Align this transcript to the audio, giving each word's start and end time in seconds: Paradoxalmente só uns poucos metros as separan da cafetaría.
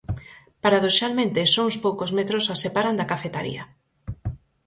Paradoxalmente 0.63 1.51
só 1.53 1.61
uns 1.67 1.77
poucos 1.85 2.11
metros 2.17 2.45
as 2.53 2.59
separan 2.63 2.97
da 2.99 3.09
cafetaría. 3.11 3.63